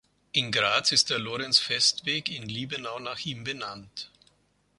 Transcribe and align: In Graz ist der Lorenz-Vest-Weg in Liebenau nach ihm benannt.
In 0.31 0.51
Graz 0.51 0.91
ist 0.93 1.11
der 1.11 1.19
Lorenz-Vest-Weg 1.19 2.27
in 2.31 2.49
Liebenau 2.49 2.97
nach 2.97 3.19
ihm 3.23 3.43
benannt. 3.43 4.09